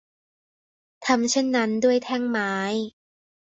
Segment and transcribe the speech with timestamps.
[1.05, 2.53] ทำเช่นนั้นด้วยแท่งไม้